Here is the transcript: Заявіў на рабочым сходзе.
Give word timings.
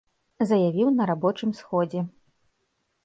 Заявіў 0.51 0.87
на 0.95 1.03
рабочым 1.11 1.53
сходзе. 1.59 2.01